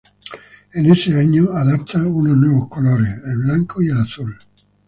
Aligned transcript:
En 0.73 0.91
ese 0.91 1.13
año 1.13 1.51
adapta 1.51 1.99
unos 2.03 2.35
nuevos 2.35 2.67
colores, 2.69 3.07
el 3.27 3.37
blanco 3.37 3.83
y 3.83 3.89
el 3.89 3.99
azul. 3.99 4.35